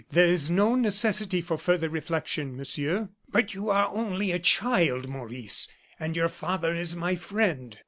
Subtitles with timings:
[0.09, 5.67] "There is no necessity for further reflection, Monsieur." "But you are only a child, Maurice;
[5.99, 7.77] and your father is my friend."